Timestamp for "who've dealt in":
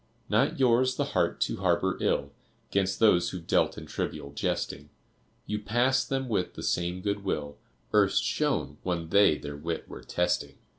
3.29-3.85